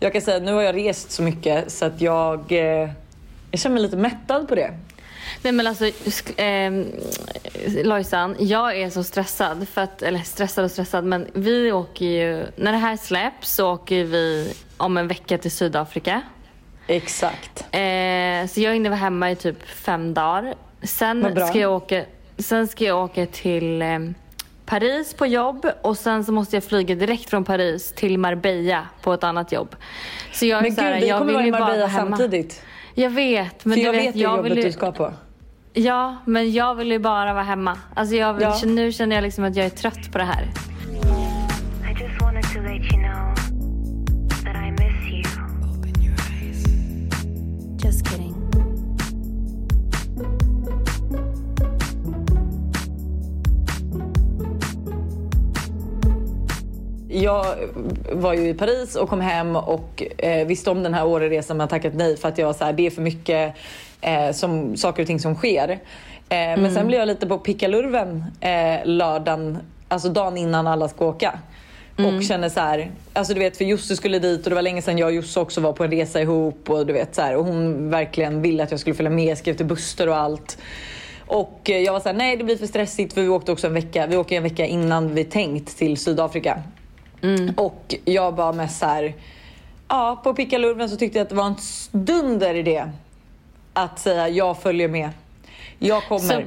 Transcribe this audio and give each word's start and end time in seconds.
jag 0.00 0.12
kan 0.12 0.22
säga 0.22 0.38
nu 0.38 0.52
har 0.52 0.62
jag 0.62 0.76
rest 0.76 1.10
så 1.10 1.22
mycket 1.22 1.72
så 1.72 1.84
att 1.84 2.00
jag, 2.00 2.52
eh, 2.52 2.90
jag 3.50 3.60
känner 3.60 3.74
mig 3.74 3.82
lite 3.82 3.96
mättad 3.96 4.48
på 4.48 4.54
det. 4.54 4.70
Nej 5.42 5.52
men 5.52 5.66
alltså 5.66 5.86
eh, 6.36 6.72
Lojsan, 7.84 8.36
jag 8.38 8.76
är 8.76 8.90
så 8.90 9.04
stressad. 9.04 9.68
För 9.68 9.80
att, 9.80 10.02
eller 10.02 10.18
stressad 10.18 10.64
och 10.64 10.70
stressad 10.70 11.04
men 11.04 11.26
vi 11.34 11.72
åker 11.72 12.06
ju, 12.06 12.46
när 12.56 12.72
det 12.72 12.78
här 12.78 12.96
släpps 12.96 13.54
så 13.54 13.72
åker 13.72 14.04
vi 14.04 14.52
om 14.76 14.96
en 14.96 15.08
vecka 15.08 15.38
till 15.38 15.50
Sydafrika. 15.50 16.22
Exakt. 16.86 17.60
Eh, 17.60 18.46
så 18.48 18.60
jag 18.60 18.72
hinner 18.72 18.90
vara 18.90 19.00
hemma 19.00 19.30
i 19.30 19.36
typ 19.36 19.68
fem 19.68 20.14
dagar. 20.14 20.54
Sen 20.82 21.36
ska 21.48 21.58
jag 21.58 21.72
åka, 21.72 22.04
sen 22.38 22.68
ska 22.68 22.84
jag 22.84 23.04
åka 23.04 23.26
till 23.26 23.82
eh, 23.82 23.98
Paris 24.70 25.14
på 25.14 25.26
jobb 25.26 25.66
och 25.82 25.98
sen 25.98 26.24
så 26.24 26.32
måste 26.32 26.56
jag 26.56 26.64
flyga 26.64 26.94
direkt 26.94 27.30
från 27.30 27.44
Paris 27.44 27.92
till 27.92 28.18
Marbella 28.18 28.86
på 29.02 29.12
ett 29.12 29.24
annat 29.24 29.52
jobb. 29.52 29.76
Så 30.32 30.46
jag, 30.46 30.62
men 30.62 30.74
gud, 30.74 31.02
vi 31.02 31.10
kommer 31.10 31.32
vara 31.32 31.46
i 31.46 31.50
Marbella 31.50 31.90
samtidigt. 31.90 32.62
Jag 32.94 33.10
vet. 33.10 33.64
Men 33.64 33.74
För 33.74 33.84
jag 33.84 33.92
vet, 33.92 34.06
vet 34.06 34.16
jag 34.16 34.36
jobbet 34.36 34.56
ju... 34.58 34.62
du 34.62 34.72
ska 34.72 34.92
på. 34.92 35.12
Ja, 35.72 36.16
men 36.24 36.52
jag 36.52 36.74
vill 36.74 36.92
ju 36.92 36.98
bara 36.98 37.32
vara 37.32 37.44
hemma. 37.44 37.78
Alltså 37.94 38.14
jag 38.14 38.34
vill, 38.34 38.42
ja. 38.42 38.60
Nu 38.66 38.92
känner 38.92 39.16
jag 39.16 39.22
liksom 39.22 39.44
att 39.44 39.56
jag 39.56 39.66
är 39.66 39.70
trött 39.70 40.12
på 40.12 40.18
det 40.18 40.24
här. 40.24 40.48
Jag 57.12 57.44
var 58.12 58.34
ju 58.34 58.48
i 58.48 58.54
Paris 58.54 58.96
och 58.96 59.08
kom 59.08 59.20
hem 59.20 59.56
och 59.56 60.02
eh, 60.18 60.46
visste 60.46 60.70
om 60.70 60.82
den 60.82 60.94
här 60.94 61.06
Åreresan 61.06 61.56
men 61.56 61.68
tackat 61.68 61.94
nej 61.94 62.16
för 62.16 62.28
att 62.28 62.38
jag 62.38 62.56
så 62.56 62.64
här, 62.64 62.72
det 62.72 62.86
är 62.86 62.90
för 62.90 63.02
mycket 63.02 63.54
eh, 64.00 64.32
som, 64.32 64.76
saker 64.76 65.02
och 65.02 65.06
ting 65.06 65.20
som 65.20 65.34
sker. 65.34 65.68
Eh, 66.28 66.38
mm. 66.38 66.60
Men 66.60 66.74
sen 66.74 66.86
blev 66.86 67.00
jag 67.00 67.06
lite 67.06 67.26
på 67.26 67.38
pickalurven 67.38 68.24
eh, 68.40 68.78
lördagen, 68.84 69.58
alltså 69.88 70.08
dagen 70.08 70.36
innan 70.36 70.66
alla 70.66 70.88
ska 70.88 71.06
åka. 71.06 71.38
Mm. 71.98 72.16
Och 72.16 72.22
känner 72.22 72.48
så 72.48 72.60
här, 72.60 72.90
alltså 73.12 73.34
du 73.34 73.40
vet 73.40 73.56
för 73.56 73.64
Josse 73.64 73.96
skulle 73.96 74.18
dit 74.18 74.44
och 74.44 74.50
det 74.50 74.54
var 74.54 74.62
länge 74.62 74.82
sedan 74.82 74.98
jag 74.98 75.06
och 75.06 75.14
Josse 75.14 75.40
också 75.40 75.60
var 75.60 75.72
på 75.72 75.84
en 75.84 75.90
resa 75.90 76.20
ihop 76.20 76.70
och 76.70 76.86
du 76.86 76.92
vet 76.92 77.14
så 77.14 77.22
här, 77.22 77.36
och 77.36 77.44
hon 77.44 77.90
verkligen 77.90 78.42
ville 78.42 78.62
att 78.62 78.70
jag 78.70 78.80
skulle 78.80 78.94
följa 78.94 79.10
med, 79.10 79.38
skrev 79.38 79.54
till 79.54 79.66
Buster 79.66 80.08
och 80.08 80.16
allt. 80.16 80.58
Och 81.26 81.70
eh, 81.70 81.78
jag 81.78 81.92
var 81.92 82.00
såhär, 82.00 82.16
nej 82.16 82.36
det 82.36 82.44
blir 82.44 82.56
för 82.56 82.66
stressigt 82.66 83.12
för 83.12 83.22
vi 83.22 83.28
åkte 83.28 83.52
också 83.52 83.66
en 83.66 83.74
vecka, 83.74 84.06
vi 84.06 84.16
åker 84.16 84.36
en 84.36 84.42
vecka 84.42 84.66
innan 84.66 85.14
vi 85.14 85.24
tänkt 85.24 85.78
till 85.78 85.96
Sydafrika. 85.96 86.62
Mm. 87.22 87.54
Och 87.56 87.94
jag 88.04 88.34
bara 88.34 88.52
med 88.52 88.70
så 88.70 88.86
här, 88.86 89.14
ja 89.88 90.20
på 90.24 90.34
pickalurven 90.34 90.88
så 90.88 90.96
tyckte 90.96 91.18
jag 91.18 91.24
att 91.24 91.28
det 91.28 91.34
var 91.34 91.46
en 91.46 91.56
dunder 91.92 92.54
idé 92.54 92.84
att 93.72 93.98
säga 93.98 94.28
jag 94.28 94.62
följer 94.62 94.88
med. 94.88 95.10
Jag 95.78 96.02
kommer. 96.04 96.20
Så, 96.20 96.42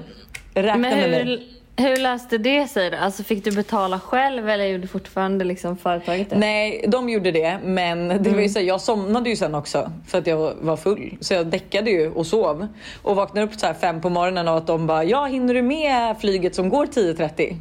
Räkna 0.54 0.90
hur, 0.90 1.10
med 1.10 1.26
mig. 1.26 1.54
Hur 1.76 1.98
löste 1.98 2.38
det 2.38 2.68
sig? 2.68 2.96
Alltså 2.98 3.24
fick 3.24 3.44
du 3.44 3.52
betala 3.52 4.00
själv 4.00 4.50
eller 4.50 4.66
gjorde 4.66 4.88
fortfarande 4.88 5.46
liksom 5.46 5.78
företaget 5.78 6.30
det? 6.30 6.36
Nej, 6.38 6.86
de 6.88 7.10
gjorde 7.10 7.32
det. 7.32 7.60
Men 7.64 8.08
det 8.08 8.16
mm. 8.16 8.34
var 8.34 8.42
ju 8.42 8.50
så, 8.50 8.60
jag 8.60 8.82
somnade 8.82 9.30
ju 9.30 9.36
sen 9.36 9.56
också 9.56 9.92
för 10.08 10.18
att 10.18 10.28
jag 10.28 10.54
var 10.62 10.78
full. 10.78 11.18
Så 11.20 11.34
jag 11.34 11.48
däckade 11.48 11.92
ju 11.92 12.12
och 12.12 12.28
sov. 12.28 12.68
Och 13.02 13.16
vaknade 13.16 13.48
upp 13.48 13.54
så 13.54 13.66
här 13.66 13.74
fem 13.74 14.02
på 14.02 14.10
morgonen 14.10 14.48
och 14.48 14.58
att 14.58 14.68
de 14.68 14.88
bara, 14.88 15.04
ja 15.04 15.26
hinner 15.26 15.54
du 15.54 15.62
med 15.62 16.18
flyget 16.20 16.56
som 16.56 16.70
går 16.70 16.86
10.30? 16.86 17.56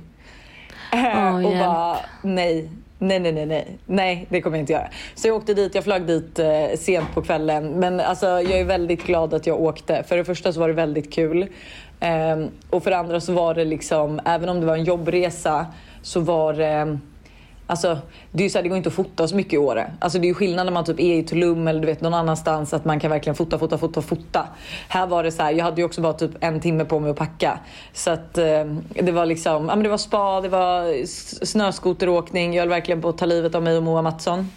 Oh, 0.92 1.34
och 1.34 1.42
hjälp. 1.42 1.66
bara, 1.66 1.96
nej, 2.22 2.68
Nej, 3.02 3.20
nej, 3.20 3.32
nej, 3.32 3.46
nej. 3.46 3.78
Nej, 3.86 4.26
det 4.28 4.40
kommer 4.40 4.56
jag 4.56 4.62
inte 4.62 4.72
göra. 4.72 4.88
Så 5.14 5.28
jag 5.28 5.36
åkte 5.36 5.54
dit, 5.54 5.74
jag 5.74 5.84
flög 5.84 6.06
dit 6.06 6.38
eh, 6.38 6.66
sent 6.78 7.14
på 7.14 7.22
kvällen. 7.22 7.72
Men 7.72 8.00
alltså, 8.00 8.26
jag 8.26 8.52
är 8.52 8.64
väldigt 8.64 9.06
glad 9.06 9.34
att 9.34 9.46
jag 9.46 9.60
åkte. 9.60 10.02
För 10.02 10.16
det 10.16 10.24
första 10.24 10.52
så 10.52 10.60
var 10.60 10.68
det 10.68 10.74
väldigt 10.74 11.12
kul. 11.12 11.46
Eh, 12.00 12.44
och 12.70 12.82
för 12.82 12.90
det 12.90 12.96
andra 12.96 13.20
så 13.20 13.32
var 13.32 13.54
det 13.54 13.64
liksom, 13.64 14.20
även 14.24 14.48
om 14.48 14.60
det 14.60 14.66
var 14.66 14.76
en 14.76 14.84
jobbresa, 14.84 15.66
så 16.02 16.20
var 16.20 16.52
det 16.54 16.98
Alltså, 17.72 17.98
det, 18.30 18.44
är 18.44 18.48
så 18.48 18.58
här, 18.58 18.62
det 18.62 18.68
går 18.68 18.78
inte 18.78 18.88
att 18.88 18.94
fota 18.94 19.28
så 19.28 19.36
mycket 19.36 19.52
i 19.52 19.58
Åre. 19.58 19.92
Alltså, 19.98 20.18
det 20.18 20.26
är 20.26 20.28
ju 20.28 20.34
skillnad 20.34 20.66
när 20.66 20.72
man 20.72 20.84
typ 20.84 21.00
är 21.00 21.14
i 21.14 21.22
Tulum 21.22 21.68
eller 21.68 21.80
du 21.80 21.86
vet, 21.86 22.00
någon 22.00 22.14
annanstans 22.14 22.74
att 22.74 22.84
man 22.84 23.00
kan 23.00 23.10
verkligen 23.10 23.34
fota, 23.34 23.58
fota, 23.58 23.78
fota, 23.78 24.02
fota. 24.02 24.46
Här 24.88 25.06
var 25.06 25.22
det 25.22 25.32
så 25.32 25.42
här, 25.42 25.52
jag 25.52 25.64
hade 25.64 25.80
ju 25.80 25.84
också 25.84 26.00
bara 26.00 26.12
typ 26.12 26.30
en 26.40 26.60
timme 26.60 26.84
på 26.84 27.00
mig 27.00 27.10
att 27.10 27.16
packa. 27.16 27.58
Så 27.92 28.10
att 28.10 28.38
eh, 28.38 28.64
det 28.90 29.12
var 29.12 29.26
liksom, 29.26 29.68
ja 29.68 29.74
men 29.74 29.82
det 29.82 29.88
var 29.88 29.98
spa, 29.98 30.40
det 30.40 30.48
var 30.48 31.06
snöskoteråkning. 31.44 32.54
Jag 32.54 32.62
höll 32.62 32.68
verkligen 32.68 33.02
på 33.02 33.08
att 33.08 33.18
ta 33.18 33.26
livet 33.26 33.54
av 33.54 33.62
mig 33.62 33.76
och 33.76 33.82
Moa 33.82 34.02
Mattsson. 34.02 34.50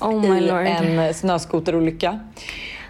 Oh 0.00 0.38
I 0.38 0.40
lord. 0.40 0.66
en 0.66 1.14
snöskoterolycka. 1.14 2.20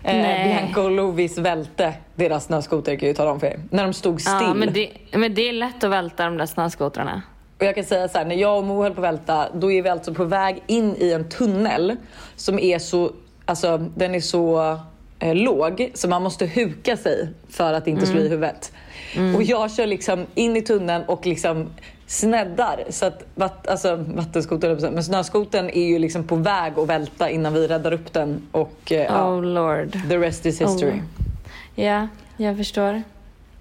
Eh, 0.02 0.44
Bianca 0.44 0.82
och 0.82 0.90
Lovis 0.90 1.38
välte 1.38 1.94
deras 2.14 2.44
snöskoter 2.44 2.96
kan 2.96 3.00
jag 3.00 3.08
ju 3.08 3.14
tala 3.14 3.30
om 3.30 3.40
för 3.40 3.46
er. 3.46 3.60
När 3.70 3.82
de 3.84 3.92
stod 3.92 4.20
still. 4.20 4.32
Ja, 4.40 4.54
men, 4.54 4.72
det, 4.72 4.90
men 5.12 5.34
det 5.34 5.48
är 5.48 5.52
lätt 5.52 5.84
att 5.84 5.90
välta 5.90 6.24
de 6.24 6.36
där 6.36 6.46
snöskotrarna. 6.46 7.22
Och 7.58 7.64
jag 7.64 7.74
kan 7.74 7.84
säga 7.84 8.08
så 8.08 8.18
här, 8.18 8.24
när 8.24 8.34
jag 8.34 8.58
och 8.58 8.64
Mo 8.64 8.82
höll 8.82 8.94
på 8.94 9.00
att 9.00 9.06
välta, 9.06 9.48
då 9.54 9.72
är 9.72 9.82
vi 9.82 9.88
alltså 9.88 10.14
på 10.14 10.24
väg 10.24 10.62
in 10.66 10.96
i 10.98 11.12
en 11.12 11.28
tunnel 11.28 11.96
som 12.36 12.58
är 12.58 12.78
så, 12.78 13.10
alltså 13.44 13.78
den 13.78 14.14
är 14.14 14.20
så 14.20 14.78
eh, 15.18 15.34
låg 15.34 15.90
så 15.94 16.08
man 16.08 16.22
måste 16.22 16.46
huka 16.46 16.96
sig 16.96 17.28
för 17.48 17.72
att 17.72 17.86
inte 17.86 18.06
slå 18.06 18.16
i 18.16 18.20
mm. 18.20 18.30
huvudet. 18.30 18.72
Mm. 19.16 19.34
Och 19.34 19.42
jag 19.42 19.72
kör 19.72 19.86
liksom 19.86 20.26
in 20.34 20.56
i 20.56 20.62
tunneln 20.62 21.04
och 21.04 21.26
liksom 21.26 21.70
sneddar. 22.06 22.84
Så 22.90 23.06
att 23.06 23.22
vatt, 23.34 23.68
alltså, 23.68 23.96
vattenskotern, 23.96 24.94
men 24.94 25.04
snöskoten 25.04 25.70
är 25.70 25.84
ju 25.84 25.98
liksom 25.98 26.24
på 26.24 26.36
väg 26.36 26.78
att 26.78 26.88
välta 26.88 27.30
innan 27.30 27.54
vi 27.54 27.68
räddar 27.68 27.92
upp 27.92 28.12
den. 28.12 28.48
Och 28.52 28.92
eh, 28.92 29.00
oh, 29.00 29.06
ja, 29.06 29.40
Lord. 29.40 29.92
the 30.08 30.18
rest 30.18 30.46
is 30.46 30.60
history. 30.60 30.92
Oh. 30.92 31.84
Ja, 31.84 32.08
jag 32.36 32.56
förstår. 32.56 33.02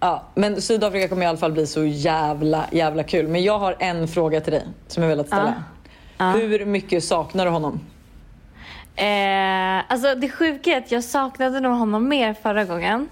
Ja, 0.04 0.24
men 0.36 0.62
Sydafrika 0.62 1.08
kommer 1.08 1.24
i 1.24 1.26
alla 1.26 1.38
fall 1.38 1.52
bli 1.52 1.68
så 1.68 1.86
jävla, 1.86 2.66
jävla 2.72 3.04
kul. 3.04 3.28
Men 3.28 3.44
jag 3.44 3.60
har 3.60 3.76
en 3.80 4.08
fråga 4.08 4.42
till 4.42 4.54
dig 4.54 4.68
som 4.88 5.04
jag 5.04 5.10
vill 5.10 5.20
att 5.20 5.28
ställa. 5.28 5.64
Ja. 6.18 6.32
Hur 6.32 6.66
mycket 6.66 7.04
saknar 7.04 7.46
du 7.46 7.52
honom? 7.52 7.80
Eh, 8.96 9.92
alltså 9.92 10.16
det 10.16 10.30
sjuka 10.30 10.72
är 10.72 10.78
att 10.78 10.92
jag 10.92 11.04
saknade 11.04 11.60
nog 11.60 11.78
honom 11.78 12.08
mer 12.08 12.34
förra 12.34 12.66
gången. 12.66 13.10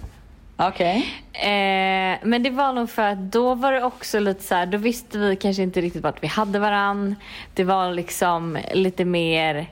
Okej. 0.58 1.14
Okay. 1.32 1.52
Eh, 1.52 2.18
men 2.24 2.44
det 2.44 2.50
var 2.50 2.74
nog 2.74 2.90
för 2.90 3.08
att 3.08 3.18
då 3.32 3.56
var 3.56 3.72
det 3.72 3.84
också 3.84 4.20
lite 4.20 4.44
så 4.44 4.56
här, 4.56 4.66
då 4.66 4.78
visste 4.78 5.18
vi 5.18 5.36
kanske 5.36 5.64
inte 5.64 5.82
riktigt 5.82 6.04
vart 6.04 6.24
vi 6.24 6.28
hade 6.28 6.60
varann. 6.60 7.16
Det 7.54 7.64
var 7.64 7.92
liksom 7.92 8.58
lite 8.74 9.06
mer 9.06 9.68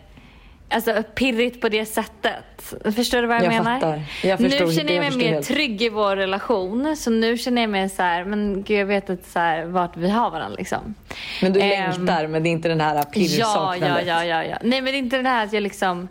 alltså, 0.70 1.04
pirrigt 1.16 1.62
på 1.62 1.70
det 1.70 1.86
sättet. 1.86 2.74
Förstår 2.96 3.22
du 3.22 3.28
vad 3.28 3.38
jag, 3.38 3.44
jag 3.44 3.50
menar? 3.50 3.80
Fattar. 3.80 4.02
Jag 4.24 4.40
förstår, 4.40 4.66
nu 4.66 4.74
känner 4.74 4.94
jag 4.94 5.02
mig 5.02 5.18
mer 5.18 5.34
helt. 5.34 5.48
trygg 5.48 5.82
i 5.82 5.90
vår 5.90 6.16
relation. 6.16 6.96
Så 6.98 7.10
nu 7.10 7.38
känner 7.38 7.62
jag 7.62 7.70
mig 7.70 7.90
så 7.90 8.02
här, 8.02 8.24
men 8.24 8.64
gud 8.64 8.80
jag 8.80 8.86
vet 8.86 9.10
inte 9.10 9.30
så 9.30 9.40
här, 9.40 9.66
vart 9.66 9.98
vi 9.98 10.10
har 10.10 10.32
varandra 10.32 10.58
liksom. 10.58 10.96
Men 11.42 11.54
du 11.54 11.60
um, 11.60 11.68
längtar 11.68 12.28
men 12.28 12.44
det 12.44 12.50
är 12.50 12.52
inte 12.52 12.70
den 12.70 12.82
här 12.82 13.04
pirrsaknandet? 13.04 14.08
Ja, 14.08 14.26
ja, 14.26 14.44
ja, 14.44 14.44
ja. 14.44 14.58
Nej 14.62 14.82
men 14.82 14.94
det 14.94 14.98
är 14.98 15.00
inte 15.00 15.18
det 15.22 15.30
här 15.30 15.46
att 15.46 15.54
jag 15.54 15.64
liksom 15.64 16.08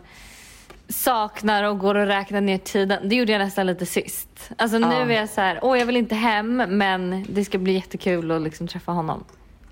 saknar 0.89 1.63
och 1.63 1.79
går 1.79 1.95
och 1.95 2.07
räknar 2.07 2.41
ner 2.41 2.57
tiden. 2.57 3.09
Det 3.09 3.15
gjorde 3.15 3.31
jag 3.31 3.39
nästan 3.39 3.67
lite 3.67 3.85
sist. 3.85 4.51
Alltså 4.57 4.77
nu 4.77 4.87
ja. 4.87 5.01
är 5.01 5.09
jag 5.09 5.29
så 5.29 5.41
här, 5.41 5.59
åh 5.61 5.79
jag 5.79 5.85
vill 5.85 5.97
inte 5.97 6.15
hem 6.15 6.57
men 6.67 7.25
det 7.29 7.45
ska 7.45 7.57
bli 7.57 7.73
jättekul 7.73 8.31
att 8.31 8.41
liksom 8.41 8.67
träffa 8.67 8.91
honom. 8.91 9.23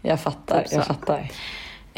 Jag 0.01 0.19
fattar, 0.19 0.63
typ 0.63 0.71
jag 0.71 0.85
fattar. 0.85 1.31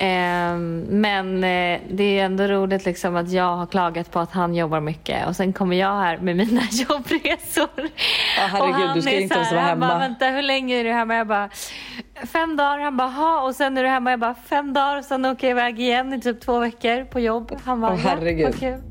Ehm, 0.01 0.85
men 0.89 1.43
eh, 1.43 1.79
det 1.89 2.19
är 2.19 2.25
ändå 2.25 2.43
roligt 2.43 2.85
liksom 2.85 3.15
att 3.15 3.31
jag 3.31 3.55
har 3.55 3.65
klagat 3.65 4.11
på 4.11 4.19
att 4.19 4.31
han 4.31 4.55
jobbar 4.55 4.79
mycket 4.79 5.27
och 5.27 5.35
sen 5.35 5.53
kommer 5.53 5.77
jag 5.77 5.95
här 5.95 6.17
med 6.17 6.35
mina 6.37 6.61
jobbresor. 6.71 7.69
Ja, 8.37 8.47
herregud, 8.51 8.75
och 8.75 8.87
han 8.87 8.95
du 8.95 9.01
ska 9.01 9.11
inte 9.11 9.35
ens 9.35 9.51
vara 9.51 9.61
hemma. 9.61 9.85
Han 9.85 9.99
bara, 9.99 10.07
vänta 10.07 10.25
hur 10.25 10.41
länge 10.41 10.75
är 10.75 10.83
du 10.83 10.91
hemma? 10.91 11.15
Jag 11.15 11.27
bara, 11.27 11.49
fem 12.33 12.57
dagar. 12.57 12.79
Han 12.79 12.97
bara, 12.97 13.07
ha 13.07 13.41
och 13.41 13.55
sen 13.55 13.77
är 13.77 13.83
du 13.83 13.89
hemma. 13.89 14.11
Jag 14.11 14.19
bara, 14.19 14.35
fem 14.35 14.73
dagar 14.73 14.97
och 14.97 15.05
sen 15.05 15.25
åker 15.25 15.47
jag 15.47 15.51
iväg 15.51 15.79
igen 15.79 16.13
i 16.13 16.21
typ 16.21 16.41
två 16.41 16.59
veckor 16.59 17.03
på 17.03 17.19
jobb. 17.19 17.59
Han 17.65 17.81
bara, 17.81 17.93
oh, 17.93 17.97
herregud. 17.97 18.45
Ja, 18.45 18.49
okay. 18.49 18.88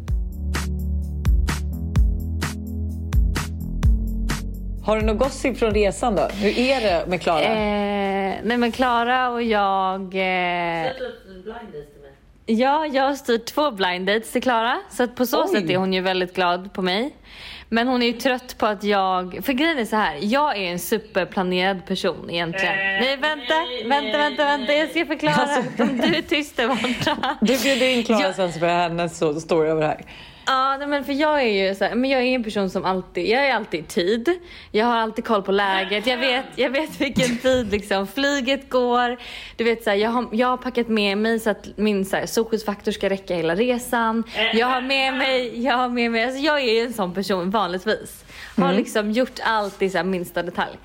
Har 4.88 4.96
du 4.96 5.06
något 5.06 5.18
gossip 5.18 5.58
från 5.58 5.70
resan 5.70 6.14
då? 6.14 6.22
Hur 6.22 6.58
är 6.58 6.80
det 6.80 7.06
med 7.06 7.22
Klara? 7.22 7.42
Eh, 7.42 8.34
nej 8.42 8.56
men 8.56 8.72
Klara 8.72 9.30
och 9.30 9.42
jag... 9.42 10.14
Eh... 10.14 10.92
Ja, 12.46 12.86
jag 12.86 13.02
har 13.02 13.14
styrt 13.14 13.44
två 13.44 13.70
blind 13.70 14.06
dates 14.06 14.32
till 14.32 14.42
Klara. 14.42 14.80
Så 14.90 15.02
att 15.02 15.16
på 15.16 15.26
så 15.26 15.42
Oj. 15.42 15.48
sätt 15.48 15.70
är 15.70 15.76
hon 15.76 15.92
ju 15.92 16.00
väldigt 16.00 16.34
glad 16.34 16.72
på 16.72 16.82
mig. 16.82 17.14
Men 17.68 17.88
hon 17.88 18.02
är 18.02 18.06
ju 18.06 18.12
trött 18.12 18.58
på 18.58 18.66
att 18.66 18.84
jag... 18.84 19.38
För 19.42 19.52
grejen 19.52 19.78
är 19.78 19.84
så 19.84 19.96
här, 19.96 20.18
jag 20.20 20.56
är 20.56 20.72
en 20.72 20.78
superplanerad 20.78 21.86
person 21.86 22.30
egentligen. 22.30 22.72
Äh, 22.72 22.78
nej, 22.78 23.16
vänta, 23.16 23.54
nej, 23.54 23.88
vänta, 23.88 24.18
vänta, 24.18 24.44
vänta, 24.44 24.72
jag 24.72 24.90
ska 24.90 25.06
förklara. 25.06 25.34
Alltså, 25.34 25.84
du 25.84 26.16
är 26.16 26.22
tyst 26.22 26.56
där 26.56 26.68
borta. 26.68 27.36
Du 27.40 27.62
bjuder 27.62 27.88
in 27.88 28.04
Klara 28.04 28.22
jag... 28.22 28.34
sen 28.34 28.52
så 28.52 28.58
får 28.58 28.68
jag 28.68 28.76
hennes 28.76 29.42
story 29.42 29.68
över 29.68 29.80
det 29.80 29.88
här. 29.88 30.04
Ja, 30.48 30.76
nej, 30.78 30.88
men 30.88 31.04
för 31.04 31.12
jag 31.12 31.42
är 31.42 31.68
ju 31.68 31.74
så 31.74 31.84
här, 31.84 31.94
men 31.94 32.10
jag 32.10 32.20
är 32.20 32.26
en 32.26 32.44
person 32.44 32.70
som 32.70 32.84
alltid, 32.84 33.28
jag 33.28 33.46
är 33.46 33.54
alltid 33.54 33.80
i 33.80 33.82
tid. 33.82 34.38
Jag 34.72 34.86
har 34.86 34.96
alltid 34.96 35.24
koll 35.24 35.42
på 35.42 35.52
läget. 35.52 36.06
Jag 36.06 36.16
vet, 36.16 36.44
jag 36.56 36.70
vet 36.70 37.00
vilken 37.00 37.38
tid 37.38 37.70
liksom 37.70 38.06
flyget 38.06 38.70
går. 38.70 39.16
Du 39.56 39.64
vet 39.64 39.84
så 39.84 39.90
här, 39.90 39.96
jag, 39.96 40.10
har, 40.10 40.28
jag 40.32 40.48
har 40.48 40.56
packat 40.56 40.88
med 40.88 41.18
mig 41.18 41.40
så 41.40 41.50
att 41.50 41.68
min 41.76 42.04
så 42.04 42.16
här, 42.16 42.26
solskyddsfaktor 42.26 42.92
ska 42.92 43.10
räcka 43.10 43.34
hela 43.34 43.54
resan. 43.54 44.24
Jag 44.54 44.66
har 44.66 44.80
med 44.80 45.14
mig, 45.14 45.64
jag 45.64 45.76
har 45.76 45.88
med 45.88 46.10
mig, 46.10 46.24
alltså 46.24 46.40
jag 46.40 46.60
är 46.60 46.86
en 46.86 46.92
sån 46.92 47.14
person 47.14 47.50
vanligtvis. 47.50 48.24
Har 48.56 48.64
mm. 48.64 48.76
liksom 48.76 49.10
gjort 49.10 49.40
allt 49.42 49.82
i 49.82 49.90
så 49.90 50.04
minsta 50.04 50.42
detalj. 50.42 50.78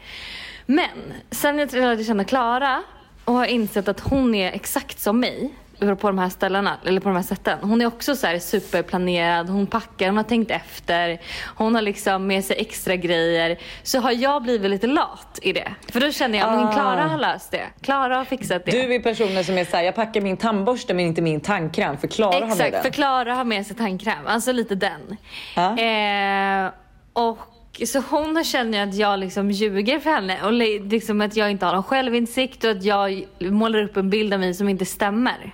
Men 0.65 1.13
sen 1.31 1.59
jag 1.59 1.73
lärde 1.73 2.03
känna 2.03 2.23
Klara 2.23 2.83
och 3.25 3.33
har 3.33 3.45
insett 3.45 3.87
att 3.87 3.99
hon 3.99 4.35
är 4.35 4.51
exakt 4.51 4.99
som 4.99 5.19
mig 5.19 5.53
på 5.95 6.07
de 6.07 6.17
här 6.17 6.29
ställena, 6.29 6.77
eller 6.85 7.01
på 7.01 7.09
de 7.09 7.15
här 7.15 7.23
sätten. 7.23 7.59
Hon 7.61 7.81
är 7.81 7.85
också 7.85 8.15
så 8.15 8.39
superplanerad, 8.39 9.49
hon 9.49 9.67
packar, 9.67 10.07
hon 10.07 10.17
har 10.17 10.23
tänkt 10.23 10.51
efter. 10.51 11.21
Hon 11.55 11.75
har 11.75 11.81
liksom 11.81 12.27
med 12.27 12.45
sig 12.45 12.55
extra 12.59 12.95
grejer. 12.95 13.57
Så 13.83 13.99
har 13.99 14.11
jag 14.11 14.43
blivit 14.43 14.71
lite 14.71 14.87
lat 14.87 15.39
i 15.41 15.53
det. 15.53 15.73
För 15.91 15.99
då 15.99 16.11
känner 16.11 16.39
jag, 16.39 16.49
att 16.49 16.73
Klara 16.73 17.03
har 17.03 17.17
löst 17.17 17.51
det. 17.51 17.65
Klara 17.81 18.17
har 18.17 18.25
fixat 18.25 18.65
det. 18.65 18.71
Du 18.71 18.95
är 18.95 18.99
personen 18.99 19.43
som 19.43 19.57
är 19.57 19.65
såhär, 19.65 19.83
jag 19.83 19.95
packar 19.95 20.21
min 20.21 20.37
tandborste 20.37 20.93
men 20.93 21.05
inte 21.05 21.21
min 21.21 21.39
tandkräm 21.39 21.97
för 21.97 22.07
Klara 22.07 22.33
har 22.33 22.39
med 22.39 22.57
den. 22.57 22.67
Exakt, 22.67 22.83
för 22.83 22.91
Klara 22.91 23.33
har 23.35 23.43
med 23.43 23.65
sig 23.65 23.75
tandkräm. 23.75 24.27
Alltså 24.27 24.51
lite 24.51 24.75
den. 24.75 25.17
Ah. 25.55 25.77
Eh, 25.77 26.71
och 27.13 27.39
så 27.85 27.99
hon 28.09 28.43
känner 28.43 28.83
att 28.87 28.95
jag 28.95 29.19
liksom 29.19 29.51
ljuger 29.51 29.99
för 29.99 30.09
henne 30.09 30.43
och 30.43 30.53
liksom 30.53 31.21
att 31.21 31.35
jag 31.35 31.51
inte 31.51 31.65
har 31.65 31.73
någon 31.73 31.83
självinsikt 31.83 32.63
och 32.63 32.71
att 32.71 32.83
jag 32.83 33.23
målar 33.39 33.83
upp 33.83 33.97
en 33.97 34.09
bild 34.09 34.33
av 34.33 34.39
mig 34.39 34.53
som 34.53 34.69
inte 34.69 34.85
stämmer. 34.85 35.53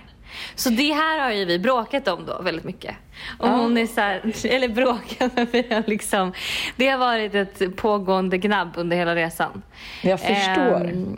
Så 0.54 0.70
det 0.70 0.92
här 0.92 1.18
har 1.18 1.30
ju 1.30 1.44
vi 1.44 1.58
bråkat 1.58 2.08
om 2.08 2.26
då 2.26 2.42
väldigt 2.42 2.64
mycket. 2.64 2.94
Och 3.38 3.48
ja. 3.48 3.56
hon 3.56 3.78
är 3.78 3.86
så 3.86 4.00
här, 4.00 4.46
eller 4.46 4.68
bråkat, 4.68 5.32
men 5.36 5.46
vi 5.52 5.66
har 5.70 5.84
liksom, 5.86 6.32
det 6.76 6.88
har 6.88 6.98
varit 6.98 7.34
ett 7.34 7.76
pågående 7.76 8.38
gnabb 8.38 8.72
under 8.76 8.96
hela 8.96 9.14
resan. 9.14 9.62
Jag 10.02 10.20
förstår. 10.20 10.90
Um, 10.90 11.16